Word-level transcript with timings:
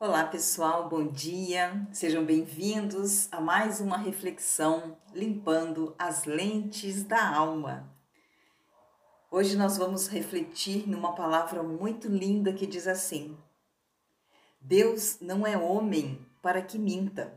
Olá 0.00 0.24
pessoal, 0.24 0.88
bom 0.88 1.08
dia, 1.08 1.84
sejam 1.90 2.24
bem-vindos 2.24 3.26
a 3.32 3.40
mais 3.40 3.80
uma 3.80 3.98
reflexão 3.98 4.96
limpando 5.12 5.92
as 5.98 6.24
lentes 6.24 7.02
da 7.02 7.34
alma. 7.34 7.92
Hoje 9.28 9.56
nós 9.56 9.76
vamos 9.76 10.06
refletir 10.06 10.88
numa 10.88 11.16
palavra 11.16 11.64
muito 11.64 12.06
linda 12.06 12.52
que 12.52 12.64
diz 12.64 12.86
assim: 12.86 13.36
Deus 14.60 15.18
não 15.20 15.44
é 15.44 15.58
homem 15.58 16.24
para 16.40 16.62
que 16.62 16.78
minta, 16.78 17.36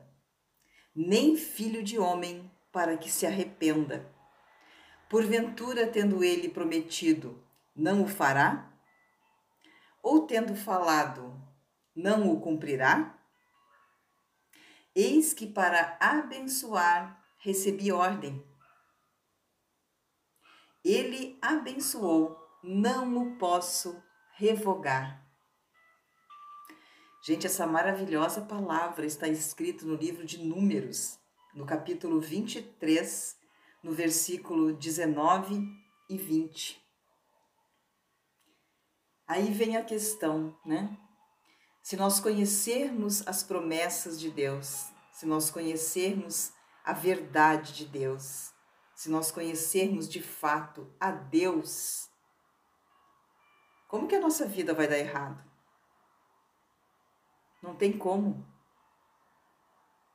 nem 0.96 1.36
filho 1.36 1.82
de 1.82 1.98
homem 1.98 2.48
para 2.72 2.96
que 2.96 3.10
se 3.10 3.26
arrependa. 3.26 4.08
Porventura, 5.10 5.88
tendo 5.88 6.24
ele 6.24 6.48
prometido, 6.48 7.44
não 7.76 8.04
o 8.04 8.08
fará? 8.08 8.72
Ou 10.04 10.28
tendo 10.28 10.56
falado, 10.56 11.42
não 11.96 12.32
o 12.32 12.40
cumprirá? 12.40 13.18
Eis 14.96 15.34
que 15.34 15.48
para 15.48 15.98
abençoar 16.00 17.22
recebi 17.38 17.92
ordem. 17.92 18.46
Ele 20.84 21.38
abençoou, 21.42 22.38
não 22.64 23.18
o 23.18 23.38
posso 23.38 24.02
revogar. 24.36 25.22
Gente, 27.24 27.46
essa 27.46 27.68
maravilhosa 27.68 28.42
palavra 28.42 29.06
está 29.06 29.28
escrita 29.28 29.86
no 29.86 29.96
livro 29.96 30.26
de 30.26 30.44
Números, 30.44 31.20
no 31.54 31.66
capítulo 31.66 32.20
23, 32.20 33.38
no 33.84 33.92
versículo 33.92 34.74
19 34.74 35.68
e 36.10 36.18
20. 36.18 36.82
Aí 39.28 39.52
vem 39.52 39.78
a 39.78 39.86
questão, 39.86 40.60
né? 40.66 40.98
Se 41.82 41.96
nós 41.96 42.20
conhecermos 42.20 43.28
as 43.28 43.44
promessas 43.44 44.20
de 44.20 44.30
Deus, 44.30 44.88
se 45.12 45.26
nós 45.26 45.50
conhecermos 45.50 46.54
a 46.84 46.94
verdade 46.94 47.74
de 47.74 47.86
Deus, 47.86 48.54
se 48.96 49.10
nós 49.10 49.32
conhecermos 49.32 50.08
de 50.08 50.22
fato 50.22 50.92
a 51.00 51.12
Deus, 51.12 52.10
como 53.88 54.08
que 54.08 54.16
a 54.16 54.22
nossa 54.22 54.46
vida 54.46 54.74
vai 54.74 54.88
dar 54.88 54.98
errado? 55.00 55.44
Não 57.62 57.76
tem 57.76 57.92
como. 57.98 58.46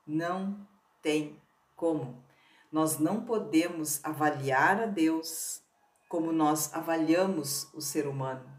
Não 0.07 0.67
tem 1.03 1.41
como. 1.75 2.25
Nós 2.71 2.99
não 2.99 3.25
podemos 3.25 4.05
avaliar 4.05 4.81
a 4.81 4.87
Deus 4.87 5.63
como 6.09 6.33
nós 6.33 6.73
avaliamos 6.73 7.73
o 7.75 7.81
ser 7.81 8.07
humano. 8.07 8.56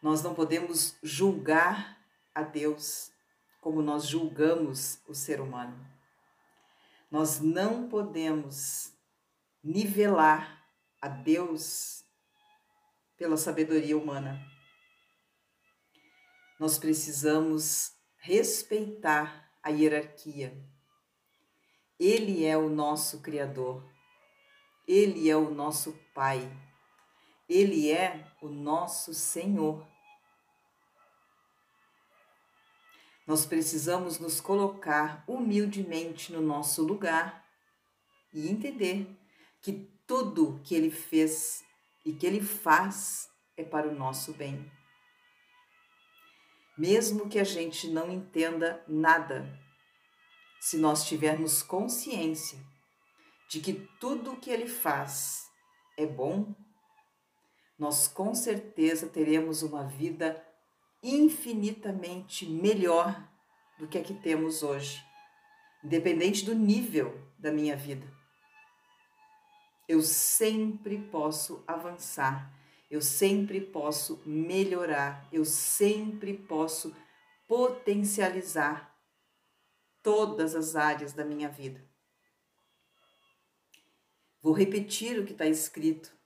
Nós 0.00 0.22
não 0.22 0.34
podemos 0.34 0.96
julgar 1.02 1.98
a 2.34 2.42
Deus 2.42 3.10
como 3.60 3.82
nós 3.82 4.06
julgamos 4.06 5.00
o 5.06 5.14
ser 5.14 5.40
humano. 5.40 5.86
Nós 7.10 7.40
não 7.40 7.88
podemos 7.88 8.92
nivelar 9.62 10.64
a 11.00 11.08
Deus 11.08 12.04
pela 13.16 13.36
sabedoria 13.36 13.98
humana. 13.98 14.40
Nós 16.60 16.78
precisamos 16.78 17.92
respeitar 18.18 19.50
a 19.62 19.70
hierarquia. 19.70 20.56
Ele 21.98 22.44
é 22.44 22.56
o 22.56 22.68
nosso 22.68 23.20
Criador, 23.20 23.84
ele 24.86 25.28
é 25.28 25.36
o 25.36 25.50
nosso 25.50 25.92
Pai 26.14 26.48
ele 27.48 27.90
é 27.90 28.26
o 28.42 28.48
nosso 28.48 29.14
Senhor. 29.14 29.86
Nós 33.26 33.46
precisamos 33.46 34.18
nos 34.18 34.40
colocar 34.40 35.24
humildemente 35.26 36.32
no 36.32 36.40
nosso 36.40 36.82
lugar 36.82 37.46
e 38.32 38.48
entender 38.48 39.06
que 39.62 39.88
tudo 40.06 40.60
que 40.64 40.74
Ele 40.74 40.90
fez 40.90 41.64
e 42.04 42.12
que 42.12 42.26
Ele 42.26 42.40
faz 42.40 43.28
é 43.56 43.64
para 43.64 43.88
o 43.88 43.94
nosso 43.94 44.32
bem. 44.32 44.70
Mesmo 46.76 47.28
que 47.28 47.38
a 47.38 47.44
gente 47.44 47.88
não 47.88 48.10
entenda 48.10 48.82
nada, 48.86 49.58
se 50.60 50.78
nós 50.78 51.06
tivermos 51.06 51.62
consciência 51.62 52.58
de 53.48 53.60
que 53.60 53.74
tudo 53.98 54.32
o 54.32 54.36
que 54.36 54.50
Ele 54.50 54.68
faz 54.68 55.50
é 55.96 56.06
bom, 56.06 56.54
nós 57.78 58.08
com 58.08 58.34
certeza 58.34 59.06
teremos 59.06 59.62
uma 59.62 59.84
vida 59.84 60.44
infinitamente 61.02 62.44
melhor 62.44 63.28
do 63.78 63.86
que 63.86 63.96
a 63.96 64.02
que 64.02 64.14
temos 64.14 64.62
hoje, 64.64 65.04
independente 65.84 66.44
do 66.44 66.54
nível 66.54 67.16
da 67.38 67.52
minha 67.52 67.76
vida. 67.76 68.06
Eu 69.86 70.02
sempre 70.02 70.98
posso 70.98 71.62
avançar, 71.66 72.52
eu 72.90 73.00
sempre 73.00 73.60
posso 73.60 74.20
melhorar, 74.26 75.28
eu 75.32 75.44
sempre 75.44 76.34
posso 76.34 76.94
potencializar 77.46 78.92
todas 80.02 80.54
as 80.54 80.74
áreas 80.74 81.12
da 81.12 81.24
minha 81.24 81.48
vida. 81.48 81.86
Vou 84.42 84.52
repetir 84.52 85.18
o 85.18 85.24
que 85.24 85.32
está 85.32 85.46
escrito 85.46 86.17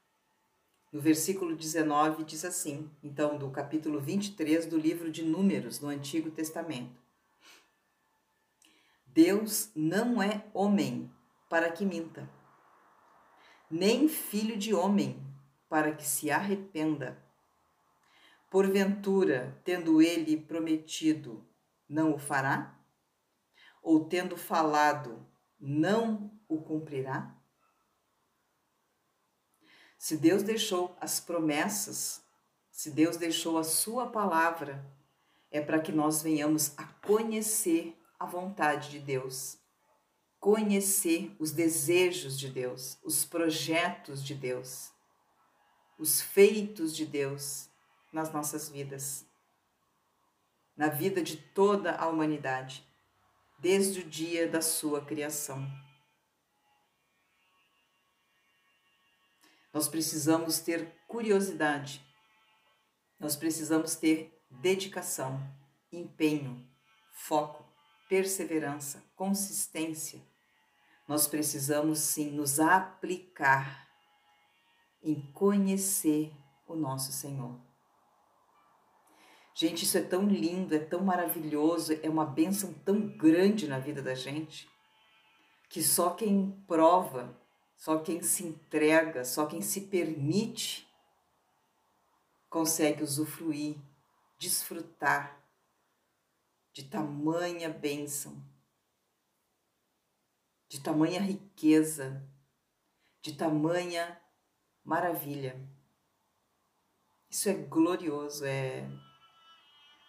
no 0.93 1.01
versículo 1.01 1.57
19 1.57 2.23
diz 2.23 2.45
assim, 2.45 2.91
então, 3.03 3.39
do 3.39 3.51
capítulo 3.51 3.99
23 3.99 4.67
do 4.67 4.77
livro 4.77 5.11
de 5.11 5.25
Números, 5.25 5.81
no 5.81 5.89
Antigo 5.89 6.31
Testamento. 6.31 7.01
Deus 9.07 9.71
não 9.75 10.23
é 10.23 10.45
homem 10.53 11.11
para 11.49 11.73
que 11.73 11.87
minta, 11.87 12.29
nem 13.71 14.07
filho 14.07 14.59
de 14.59 14.75
homem 14.75 15.19
para 15.69 15.93
que 15.93 16.07
se 16.07 16.31
arrependa. 16.31 17.17
Porventura, 18.51 19.59
tendo 19.65 20.03
ele 20.03 20.37
prometido, 20.37 21.43
não 21.89 22.15
o 22.15 22.19
fará? 22.19 22.79
Ou 23.83 24.05
tendo 24.05 24.37
falado, 24.37 25.27
não 25.59 26.31
o 26.47 26.61
cumprirá? 26.61 27.35
Se 30.03 30.17
Deus 30.17 30.43
deixou 30.43 30.97
as 31.01 31.21
promessas, 31.21 32.25
se 32.73 32.91
Deus 32.91 33.17
deixou 33.17 33.57
a 33.57 33.63
Sua 33.63 34.11
palavra, 34.11 34.85
é 35.49 35.61
para 35.61 35.81
que 35.81 35.93
nós 35.93 36.21
venhamos 36.21 36.77
a 36.77 36.83
conhecer 37.07 37.97
a 38.19 38.27
vontade 38.27 38.91
de 38.91 38.99
Deus, 38.99 39.59
conhecer 40.41 41.37
os 41.39 41.53
desejos 41.53 42.37
de 42.37 42.49
Deus, 42.49 42.99
os 43.05 43.25
projetos 43.25 44.25
de 44.25 44.35
Deus, 44.35 44.91
os 45.97 46.21
feitos 46.21 46.97
de 46.97 47.07
Deus 47.07 47.69
nas 48.13 48.33
nossas 48.33 48.69
vidas, 48.69 49.25
na 50.77 50.89
vida 50.89 51.23
de 51.23 51.37
toda 51.37 51.95
a 51.95 52.09
humanidade, 52.09 52.85
desde 53.61 54.01
o 54.01 54.05
dia 54.05 54.49
da 54.49 54.61
sua 54.61 55.01
criação. 55.01 55.65
Nós 59.73 59.89
precisamos 59.89 60.61
ter 60.61 60.95
curiosidade, 61.09 62.05
nós 63.19 63.37
precisamos 63.37 63.95
ter 63.95 64.37
dedicação, 64.51 65.41
empenho, 65.91 66.69
foco, 67.13 67.65
perseverança, 68.09 69.03
consistência. 69.17 70.21
Nós 71.09 71.27
precisamos 71.27 72.01
sim 72.01 72.31
nos 72.33 72.61
aplicar 72.61 73.89
em 75.03 75.21
conhecer 75.33 76.33
o 76.67 76.75
nosso 76.75 77.13
Senhor. 77.13 77.59
Gente, 79.55 79.85
isso 79.85 79.99
é 79.99 80.03
tão 80.03 80.27
lindo, 80.27 80.75
é 80.75 80.79
tão 80.79 81.03
maravilhoso, 81.03 81.99
é 82.03 82.09
uma 82.09 82.25
bênção 82.25 82.73
tão 82.85 83.01
grande 83.17 83.69
na 83.69 83.79
vida 83.79 84.01
da 84.01 84.15
gente, 84.15 84.69
que 85.69 85.83
só 85.83 86.11
quem 86.11 86.63
prova 86.67 87.39
só 87.83 87.99
quem 87.99 88.23
se 88.23 88.45
entrega, 88.45 89.25
só 89.25 89.45
quem 89.45 89.61
se 89.61 89.81
permite 89.81 90.89
consegue 92.49 93.03
usufruir, 93.03 93.77
desfrutar 94.39 95.45
de 96.73 96.85
tamanha 96.85 97.69
bênção, 97.69 98.41
de 100.69 100.81
tamanha 100.81 101.21
riqueza, 101.21 102.25
de 103.21 103.35
tamanha 103.35 104.17
maravilha. 104.85 105.61
Isso 107.29 107.49
é 107.49 107.55
glorioso, 107.55 108.45
é, 108.45 108.89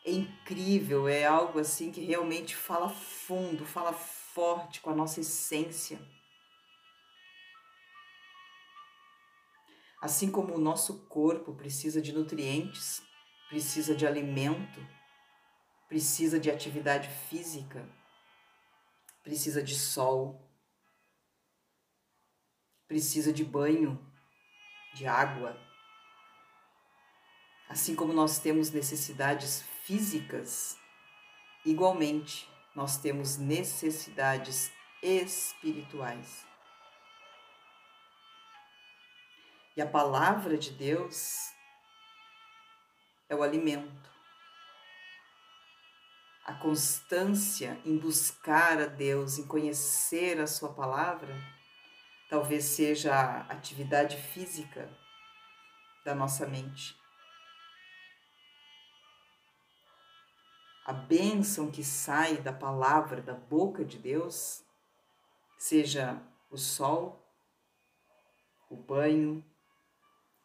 é 0.05 0.11
incrível, 0.11 1.07
é 1.07 1.25
algo 1.25 1.57
assim 1.57 1.91
que 1.91 2.01
realmente 2.01 2.55
fala 2.55 2.87
fundo, 2.87 3.65
fala 3.65 3.93
forte 3.93 4.79
com 4.79 4.91
a 4.91 4.95
nossa 4.95 5.21
essência. 5.21 5.99
Assim 10.03 10.29
como 10.29 10.53
o 10.53 10.59
nosso 10.59 11.05
corpo 11.07 11.53
precisa 11.53 12.01
de 12.01 12.11
nutrientes, 12.11 13.01
precisa 13.47 13.95
de 13.95 14.05
alimento, 14.05 14.85
precisa 15.87 16.37
de 16.37 16.51
atividade 16.51 17.07
física, 17.29 17.89
precisa 19.23 19.63
de 19.63 19.73
sol, 19.73 20.45
precisa 22.85 23.31
de 23.31 23.45
banho, 23.45 23.97
de 24.93 25.07
água. 25.07 25.57
Assim 27.69 27.95
como 27.95 28.11
nós 28.11 28.39
temos 28.39 28.71
necessidades 28.71 29.61
físicas, 29.85 30.77
igualmente 31.65 32.45
nós 32.75 32.97
temos 32.97 33.37
necessidades 33.37 34.69
espirituais. 35.01 36.52
E 39.75 39.81
a 39.81 39.87
palavra 39.87 40.55
de 40.57 40.71
Deus 40.71 41.51
é 43.27 43.35
o 43.35 43.41
alimento. 43.41 44.11
A 46.45 46.53
constância 46.53 47.81
em 47.83 47.97
buscar 47.97 48.79
a 48.79 48.85
Deus, 48.85 49.39
em 49.39 49.47
conhecer 49.47 50.39
a 50.39 50.45
Sua 50.45 50.73
palavra, 50.73 51.35
talvez 52.29 52.65
seja 52.65 53.15
a 53.15 53.41
atividade 53.51 54.17
física 54.17 54.87
da 56.05 56.13
nossa 56.13 56.45
mente. 56.45 56.95
A 60.85 60.93
bênção 60.93 61.71
que 61.71 61.83
sai 61.83 62.37
da 62.37 62.51
palavra, 62.51 63.21
da 63.21 63.33
boca 63.33 63.85
de 63.85 63.97
Deus, 63.97 64.63
seja 65.57 66.21
o 66.51 66.57
sol, 66.57 67.25
o 68.69 68.75
banho, 68.75 69.43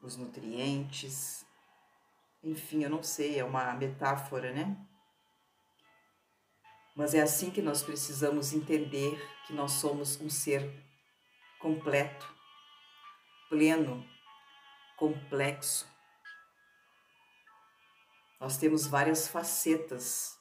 os 0.00 0.16
nutrientes, 0.16 1.44
enfim, 2.42 2.84
eu 2.84 2.90
não 2.90 3.02
sei, 3.02 3.38
é 3.38 3.44
uma 3.44 3.72
metáfora, 3.74 4.52
né? 4.52 4.76
Mas 6.94 7.14
é 7.14 7.20
assim 7.20 7.50
que 7.50 7.62
nós 7.62 7.82
precisamos 7.82 8.52
entender 8.52 9.16
que 9.46 9.52
nós 9.52 9.72
somos 9.72 10.20
um 10.20 10.28
ser 10.28 10.68
completo, 11.60 12.26
pleno, 13.48 14.04
complexo. 14.96 15.88
Nós 18.40 18.56
temos 18.56 18.86
várias 18.86 19.28
facetas 19.28 20.38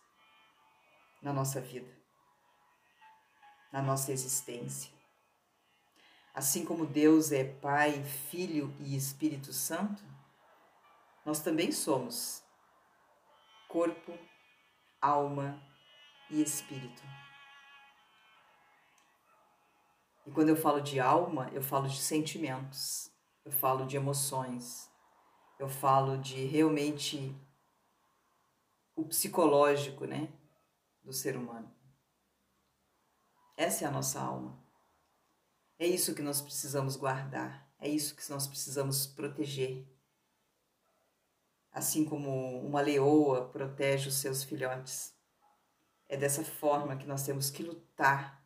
na 1.21 1.33
nossa 1.33 1.62
vida, 1.62 1.95
na 3.71 3.81
nossa 3.81 4.12
existência. 4.12 4.96
Assim 6.37 6.63
como 6.63 6.85
Deus 6.85 7.31
é 7.31 7.43
Pai, 7.43 8.03
Filho 8.03 8.71
e 8.79 8.95
Espírito 8.95 9.51
Santo, 9.51 10.03
nós 11.25 11.39
também 11.39 11.71
somos 11.71 12.43
corpo, 13.67 14.15
alma 15.01 15.59
e 16.29 16.39
espírito. 16.39 17.01
E 20.27 20.31
quando 20.31 20.49
eu 20.49 20.55
falo 20.55 20.79
de 20.79 20.99
alma, 20.99 21.49
eu 21.53 21.61
falo 21.63 21.87
de 21.87 21.99
sentimentos, 21.99 23.11
eu 23.43 23.51
falo 23.51 23.87
de 23.87 23.97
emoções, 23.97 24.91
eu 25.57 25.67
falo 25.67 26.19
de 26.19 26.45
realmente 26.45 27.35
o 28.95 29.03
psicológico, 29.03 30.05
né, 30.05 30.31
do 31.03 31.11
ser 31.11 31.35
humano. 31.35 31.75
Essa 33.57 33.85
é 33.85 33.87
a 33.87 33.91
nossa 33.91 34.21
alma. 34.21 34.66
É 35.79 35.85
isso 35.85 36.15
que 36.15 36.24
nós 36.24 36.41
precisamos 36.41 36.95
guardar, 36.95 37.69
é 37.79 37.88
isso 37.88 38.15
que 38.15 38.27
nós 38.31 38.47
precisamos 38.47 39.06
proteger. 39.06 39.85
Assim 41.71 42.03
como 42.03 42.59
uma 42.65 42.81
leoa 42.81 43.47
protege 43.50 44.09
os 44.09 44.15
seus 44.15 44.44
filhotes. 44.44 45.15
É 46.09 46.18
dessa 46.18 46.44
forma 46.44 46.97
que 46.97 47.06
nós 47.06 47.24
temos 47.24 47.51
que 47.51 47.62
lutar 47.62 48.44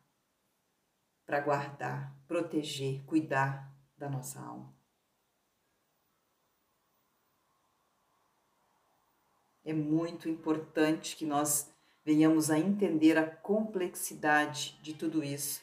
para 1.24 1.40
guardar, 1.40 2.14
proteger, 2.28 3.02
cuidar 3.06 3.72
da 3.96 4.10
nossa 4.10 4.38
alma. 4.38 4.70
É 9.64 9.72
muito 9.72 10.28
importante 10.28 11.16
que 11.16 11.24
nós 11.24 11.70
venhamos 12.04 12.50
a 12.50 12.58
entender 12.58 13.16
a 13.16 13.30
complexidade 13.30 14.78
de 14.82 14.92
tudo 14.92 15.24
isso 15.24 15.61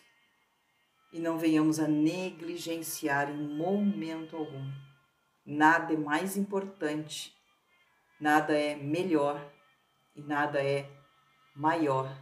e 1.12 1.20
não 1.20 1.38
venhamos 1.38 1.80
a 1.80 1.88
negligenciar 1.88 3.30
em 3.30 3.56
momento 3.56 4.36
algum. 4.36 4.72
Nada 5.46 5.94
é 5.94 5.98
mais 5.98 6.38
importante, 6.38 7.36
nada 8.20 8.58
é 8.58 8.76
melhor 8.76 9.52
e 10.16 10.22
nada 10.22 10.64
é 10.64 10.90
maior 11.56 12.16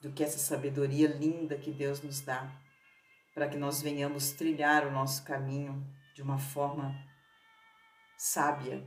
do 0.00 0.12
que 0.12 0.22
essa 0.22 0.38
sabedoria 0.38 1.08
linda 1.08 1.58
que 1.58 1.72
Deus 1.72 2.02
nos 2.02 2.20
dá, 2.20 2.52
para 3.34 3.48
que 3.48 3.56
nós 3.56 3.82
venhamos 3.82 4.32
trilhar 4.32 4.86
o 4.86 4.92
nosso 4.92 5.24
caminho 5.24 5.84
de 6.14 6.22
uma 6.22 6.38
forma 6.38 6.94
sábia, 8.16 8.86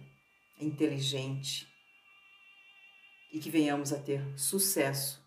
inteligente 0.59 1.67
e 3.33 3.39
que 3.39 3.49
venhamos 3.49 3.91
a 3.91 3.99
ter 3.99 4.21
sucesso 4.37 5.26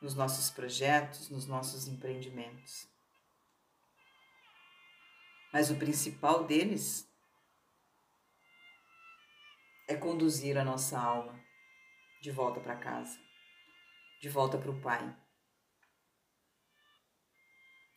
nos 0.00 0.14
nossos 0.14 0.50
projetos, 0.50 1.28
nos 1.28 1.46
nossos 1.46 1.88
empreendimentos. 1.88 2.88
Mas 5.52 5.70
o 5.70 5.76
principal 5.76 6.44
deles 6.44 7.08
é 9.88 9.96
conduzir 9.96 10.58
a 10.58 10.64
nossa 10.64 10.98
alma 10.98 11.42
de 12.20 12.30
volta 12.30 12.60
para 12.60 12.76
casa, 12.76 13.18
de 14.20 14.28
volta 14.28 14.58
para 14.58 14.70
o 14.70 14.80
Pai. 14.80 15.16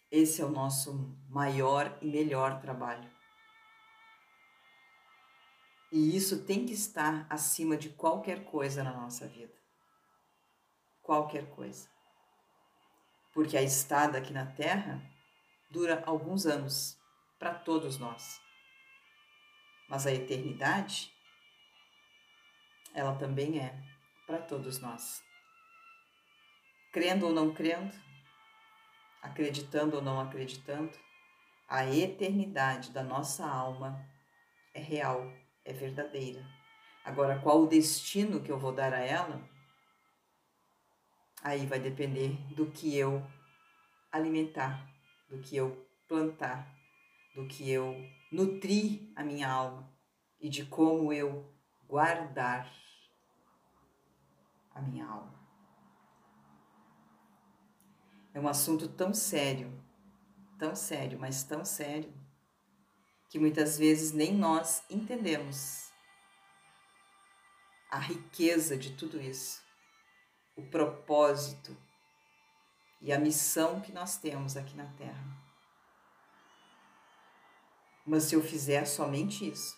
Esse 0.09 0.41
é 0.41 0.45
o 0.45 0.51
nosso 0.51 1.17
maior 1.29 1.97
e 2.01 2.05
melhor 2.05 2.59
trabalho. 2.61 3.09
E 5.91 6.15
isso 6.15 6.45
tem 6.45 6.65
que 6.65 6.73
estar 6.73 7.27
acima 7.29 7.75
de 7.75 7.89
qualquer 7.89 8.45
coisa 8.45 8.83
na 8.83 8.93
nossa 8.93 9.27
vida. 9.27 9.60
Qualquer 11.01 11.49
coisa 11.51 11.91
porque 13.33 13.57
a 13.57 13.61
estada 13.61 14.17
aqui 14.17 14.33
na 14.33 14.45
Terra 14.45 15.01
dura 15.69 16.03
alguns 16.05 16.45
anos 16.45 16.97
para 17.39 17.53
todos 17.53 17.97
nós. 17.97 18.41
Mas 19.87 20.05
a 20.05 20.11
eternidade, 20.11 21.11
ela 22.93 23.15
também 23.15 23.59
é 23.59 23.73
para 24.27 24.37
todos 24.37 24.79
nós. 24.79 25.23
Crendo 26.91 27.27
ou 27.27 27.33
não 27.33 27.53
crendo, 27.53 27.93
acreditando 29.21 29.97
ou 29.97 30.01
não 30.01 30.19
acreditando, 30.19 30.91
a 31.67 31.85
eternidade 31.85 32.91
da 32.91 33.01
nossa 33.01 33.47
alma 33.47 34.05
é 34.73 34.81
real, 34.81 35.31
é 35.63 35.71
verdadeira. 35.71 36.45
Agora, 37.03 37.39
qual 37.39 37.63
o 37.63 37.67
destino 37.67 38.41
que 38.41 38.51
eu 38.51 38.59
vou 38.59 38.73
dar 38.73 38.93
a 38.93 38.99
ela? 38.99 39.41
Aí 41.43 41.65
vai 41.65 41.79
depender 41.79 42.37
do 42.53 42.69
que 42.69 42.95
eu 42.95 43.25
alimentar, 44.11 44.87
do 45.27 45.39
que 45.39 45.55
eu 45.55 45.87
plantar, 46.07 46.71
do 47.33 47.47
que 47.47 47.67
eu 47.69 47.95
nutrir 48.31 49.11
a 49.15 49.23
minha 49.23 49.49
alma 49.49 49.91
e 50.39 50.47
de 50.47 50.65
como 50.65 51.11
eu 51.11 51.51
guardar 51.87 52.71
a 54.75 54.81
minha 54.81 55.05
alma. 55.07 55.33
É 58.33 58.39
um 58.39 58.47
assunto 58.47 58.87
tão 58.87 59.11
sério, 59.11 59.83
tão 60.59 60.75
sério, 60.75 61.19
mas 61.19 61.43
tão 61.43 61.65
sério, 61.65 62.13
que 63.29 63.39
muitas 63.39 63.79
vezes 63.79 64.11
nem 64.11 64.35
nós 64.35 64.83
entendemos 64.91 65.89
a 67.89 67.97
riqueza 67.97 68.77
de 68.77 68.95
tudo 68.95 69.19
isso 69.19 69.70
o 70.55 70.61
propósito 70.63 71.75
e 73.01 73.11
a 73.11 73.19
missão 73.19 73.81
que 73.81 73.91
nós 73.91 74.17
temos 74.17 74.55
aqui 74.55 74.75
na 74.75 74.85
Terra. 74.97 75.41
Mas 78.05 78.23
se 78.23 78.35
eu 78.35 78.43
fizer 78.43 78.85
somente 78.85 79.47
isso, 79.47 79.75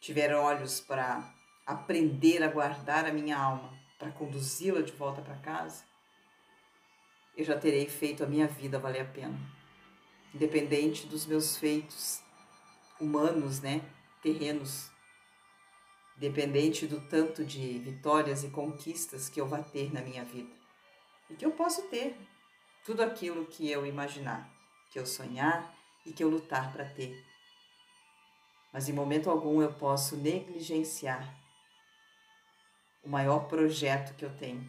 tiver 0.00 0.34
olhos 0.34 0.80
para 0.80 1.32
aprender 1.66 2.42
a 2.42 2.48
guardar 2.48 3.06
a 3.06 3.12
minha 3.12 3.38
alma, 3.38 3.72
para 3.98 4.12
conduzi-la 4.12 4.82
de 4.82 4.92
volta 4.92 5.22
para 5.22 5.38
casa, 5.38 5.84
eu 7.36 7.44
já 7.44 7.58
terei 7.58 7.88
feito 7.88 8.22
a 8.22 8.26
minha 8.26 8.46
vida 8.46 8.78
valer 8.78 9.00
a 9.00 9.04
pena. 9.06 9.38
Independente 10.34 11.06
dos 11.06 11.26
meus 11.26 11.56
feitos 11.56 12.22
humanos, 13.00 13.60
né, 13.60 13.80
terrenos, 14.22 14.90
dependente 16.16 16.86
do 16.86 17.00
tanto 17.00 17.44
de 17.44 17.78
vitórias 17.78 18.44
e 18.44 18.48
conquistas 18.48 19.28
que 19.28 19.40
eu 19.40 19.46
vá 19.46 19.62
ter 19.62 19.92
na 19.92 20.00
minha 20.00 20.24
vida. 20.24 20.52
E 21.28 21.34
que 21.34 21.44
eu 21.44 21.50
posso 21.50 21.82
ter 21.88 22.16
tudo 22.84 23.02
aquilo 23.02 23.46
que 23.46 23.70
eu 23.70 23.86
imaginar, 23.86 24.48
que 24.90 24.98
eu 24.98 25.06
sonhar 25.06 25.74
e 26.06 26.12
que 26.12 26.22
eu 26.22 26.28
lutar 26.28 26.72
para 26.72 26.84
ter. 26.84 27.24
mas 28.72 28.88
em 28.88 28.92
momento 28.92 29.30
algum 29.30 29.62
eu 29.62 29.72
posso 29.72 30.16
negligenciar 30.16 31.32
o 33.04 33.08
maior 33.08 33.46
projeto 33.46 34.16
que 34.16 34.24
eu 34.24 34.36
tenho, 34.36 34.68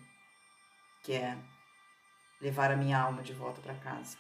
que 1.04 1.14
é 1.14 1.36
levar 2.40 2.70
a 2.72 2.76
minha 2.76 3.00
alma 3.00 3.24
de 3.24 3.34
volta 3.34 3.60
para 3.62 3.74
casa. 3.74 4.18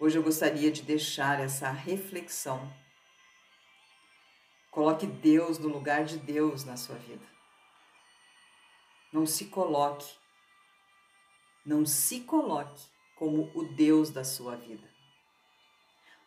Hoje 0.00 0.16
eu 0.16 0.22
gostaria 0.22 0.72
de 0.72 0.82
deixar 0.82 1.38
essa 1.38 1.70
reflexão. 1.70 2.72
Coloque 4.74 5.06
Deus 5.06 5.56
no 5.56 5.68
lugar 5.68 6.04
de 6.04 6.18
Deus 6.18 6.64
na 6.64 6.76
sua 6.76 6.96
vida. 6.96 7.24
Não 9.12 9.24
se 9.24 9.44
coloque, 9.44 10.18
não 11.64 11.86
se 11.86 12.22
coloque 12.22 12.82
como 13.14 13.52
o 13.54 13.72
Deus 13.72 14.10
da 14.10 14.24
sua 14.24 14.56
vida. 14.56 14.92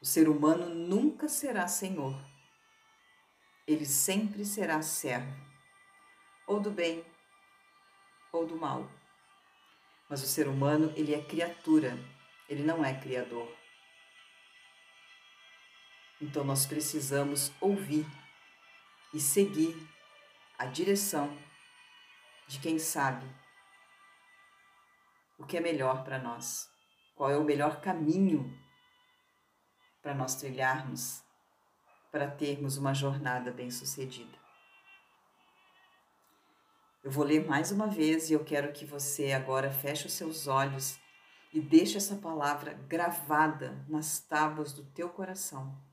O 0.02 0.06
ser 0.06 0.30
humano 0.30 0.74
nunca 0.74 1.28
será 1.28 1.68
senhor. 1.68 2.18
Ele 3.68 3.86
sempre 3.86 4.46
será 4.46 4.82
servo, 4.82 5.36
ou 6.48 6.62
do 6.62 6.72
bem 6.72 7.06
ou 8.32 8.48
do 8.48 8.56
mal. 8.56 8.90
Mas 10.08 10.24
o 10.24 10.26
ser 10.26 10.48
humano, 10.48 10.94
ele 10.96 11.14
é 11.14 11.22
criatura, 11.22 12.00
ele 12.48 12.64
não 12.64 12.86
é 12.86 12.98
criador. 12.98 13.54
Então 16.22 16.46
nós 16.46 16.66
precisamos 16.66 17.52
ouvir 17.60 18.06
e 19.18 19.20
seguir 19.20 19.76
a 20.60 20.68
direção 20.68 21.36
de 22.48 22.60
quem 22.60 22.78
sabe 22.78 23.26
o 25.40 25.44
que 25.44 25.58
é 25.58 25.60
melhor 25.60 26.04
para 26.04 26.20
nós, 26.20 26.70
qual 27.16 27.32
é 27.32 27.36
o 27.36 27.44
melhor 27.44 27.82
caminho 27.82 28.56
para 30.04 30.14
nós 30.14 30.36
trilharmos, 30.36 31.24
para 32.12 32.30
termos 32.30 32.78
uma 32.78 32.94
jornada 32.94 33.50
bem-sucedida. 33.50 34.38
Eu 37.04 37.10
vou 37.10 37.26
ler 37.26 37.44
mais 37.44 37.72
uma 37.72 37.88
vez 37.88 38.30
e 38.30 38.34
eu 38.34 38.46
quero 38.46 38.72
que 38.72 38.86
você 38.86 39.32
agora 39.32 39.72
feche 39.72 40.06
os 40.06 40.14
seus 40.14 40.46
olhos 40.46 41.00
e 41.52 41.60
deixe 41.60 41.98
essa 41.98 42.18
palavra 42.18 42.74
gravada 42.88 43.84
nas 43.90 44.20
tábuas 44.20 44.74
do 44.74 44.86
teu 44.86 45.10
coração. 45.10 45.87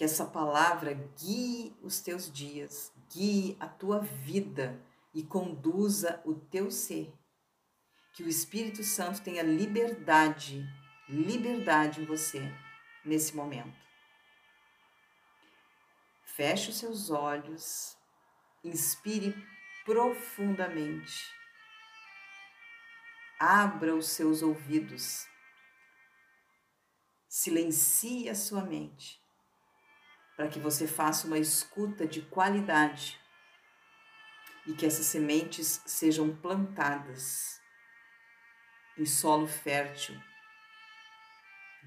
Que 0.00 0.04
essa 0.04 0.24
palavra 0.24 0.94
guie 0.94 1.76
os 1.82 2.00
teus 2.00 2.32
dias, 2.32 2.90
guie 3.12 3.54
a 3.60 3.68
tua 3.68 4.00
vida 4.00 4.82
e 5.12 5.22
conduza 5.22 6.22
o 6.24 6.34
teu 6.34 6.70
ser. 6.70 7.12
Que 8.14 8.22
o 8.22 8.28
Espírito 8.30 8.82
Santo 8.82 9.20
tenha 9.20 9.42
liberdade, 9.42 10.66
liberdade 11.06 12.00
em 12.00 12.06
você 12.06 12.40
nesse 13.04 13.36
momento. 13.36 13.76
Feche 16.24 16.70
os 16.70 16.78
seus 16.78 17.10
olhos, 17.10 17.94
inspire 18.64 19.36
profundamente. 19.84 21.30
Abra 23.38 23.94
os 23.94 24.08
seus 24.08 24.40
ouvidos. 24.40 25.26
Silencie 27.28 28.30
a 28.30 28.34
sua 28.34 28.64
mente 28.64 29.20
para 30.40 30.48
que 30.48 30.58
você 30.58 30.86
faça 30.86 31.26
uma 31.26 31.36
escuta 31.36 32.06
de 32.06 32.22
qualidade 32.22 33.20
e 34.66 34.72
que 34.72 34.86
essas 34.86 35.04
sementes 35.04 35.82
sejam 35.84 36.34
plantadas 36.34 37.60
em 38.96 39.04
solo 39.04 39.46
fértil 39.46 40.18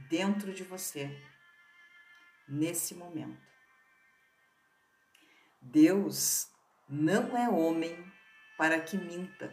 dentro 0.08 0.54
de 0.54 0.64
você 0.64 1.20
nesse 2.48 2.94
momento. 2.94 3.42
Deus 5.60 6.48
não 6.88 7.36
é 7.36 7.50
homem 7.50 8.14
para 8.56 8.80
que 8.80 8.98
minta, 8.98 9.52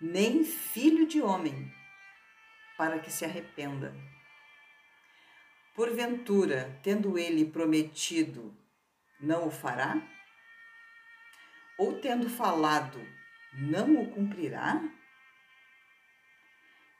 nem 0.00 0.42
filho 0.42 1.06
de 1.06 1.22
homem 1.22 1.72
para 2.76 2.98
que 2.98 3.08
se 3.12 3.24
arrependa. 3.24 3.94
Porventura, 5.74 6.78
tendo 6.84 7.18
ele 7.18 7.44
prometido, 7.44 8.56
não 9.20 9.48
o 9.48 9.50
fará? 9.50 9.96
Ou 11.76 12.00
tendo 12.00 12.30
falado, 12.30 13.04
não 13.52 14.00
o 14.00 14.10
cumprirá? 14.12 14.80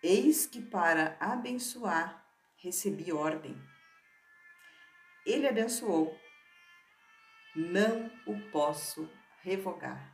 Eis 0.03 0.45
que 0.45 0.61
para 0.61 1.17
abençoar 1.21 2.27
recebi 2.57 3.13
ordem. 3.13 3.57
Ele 5.25 5.47
abençoou, 5.47 6.19
não 7.55 8.11
o 8.27 8.51
posso 8.51 9.09
revogar. 9.43 10.13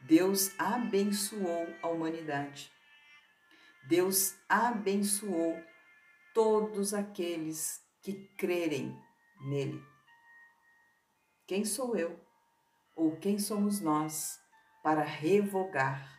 Deus 0.00 0.52
abençoou 0.58 1.66
a 1.80 1.88
humanidade. 1.88 2.73
Deus 3.86 4.34
abençoou 4.48 5.62
todos 6.32 6.94
aqueles 6.94 7.82
que 8.02 8.14
crerem 8.36 8.98
nele. 9.42 9.82
Quem 11.46 11.64
sou 11.64 11.94
eu 11.96 12.18
ou 12.96 13.16
quem 13.16 13.38
somos 13.38 13.80
nós 13.80 14.40
para 14.82 15.02
revogar? 15.02 16.18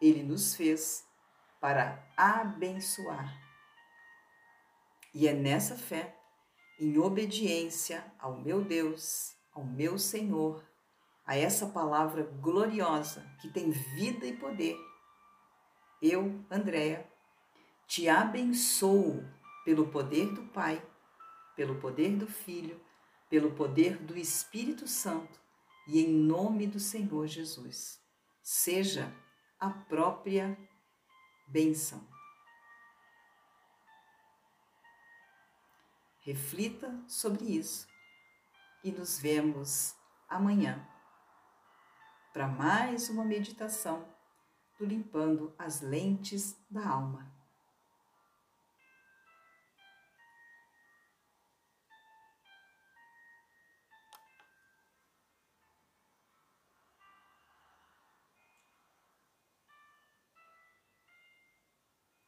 Ele 0.00 0.22
nos 0.22 0.54
fez 0.54 1.04
para 1.60 2.02
abençoar. 2.16 3.34
E 5.14 5.28
é 5.28 5.32
nessa 5.32 5.76
fé 5.76 6.18
em 6.80 6.98
obediência 6.98 8.04
ao 8.18 8.40
meu 8.40 8.64
Deus, 8.64 9.36
ao 9.52 9.64
meu 9.64 9.98
Senhor, 9.98 10.64
a 11.26 11.36
essa 11.36 11.66
palavra 11.66 12.24
gloriosa 12.24 13.24
que 13.40 13.48
tem 13.48 13.70
vida 13.70 14.26
e 14.26 14.36
poder. 14.36 14.76
Eu, 16.00 16.44
Andréa, 16.50 17.10
te 17.86 18.08
abençoo 18.08 19.24
pelo 19.64 19.88
poder 19.88 20.32
do 20.32 20.44
Pai, 20.48 20.84
pelo 21.56 21.80
poder 21.80 22.16
do 22.16 22.26
Filho, 22.26 22.80
pelo 23.28 23.52
poder 23.52 23.96
do 23.98 24.16
Espírito 24.16 24.86
Santo 24.86 25.40
e 25.86 26.00
em 26.00 26.08
nome 26.08 26.66
do 26.66 26.80
Senhor 26.80 27.26
Jesus. 27.26 28.00
Seja 28.42 29.12
a 29.58 29.70
própria 29.70 30.56
benção. 31.46 32.06
Reflita 36.20 37.02
sobre 37.06 37.44
isso 37.44 37.86
e 38.82 38.90
nos 38.90 39.18
vemos 39.18 39.94
amanhã 40.28 40.86
para 42.32 42.48
mais 42.48 43.08
uma 43.08 43.24
meditação 43.24 44.13
do 44.78 44.84
Limpando 44.84 45.52
as 45.58 45.80
Lentes 45.80 46.56
da 46.70 46.88
Alma. 46.88 47.33